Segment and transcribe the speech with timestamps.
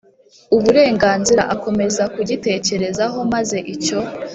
[0.55, 3.99] uburenganzira Akomeza kugitekerezaho maze icyo